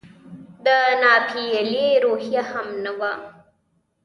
د 0.65 0.67
ناپیېلې 1.01 1.87
روحیه 2.03 2.43
هم 2.51 2.67
نه 2.83 2.91
وه. 2.99 3.11